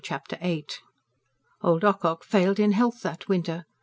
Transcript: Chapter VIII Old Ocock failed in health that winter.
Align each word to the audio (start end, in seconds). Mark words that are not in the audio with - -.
Chapter 0.03 0.37
VIII 0.37 0.65
Old 1.61 1.83
Ocock 1.83 2.23
failed 2.23 2.59
in 2.59 2.71
health 2.71 3.03
that 3.03 3.27
winter. 3.29 3.67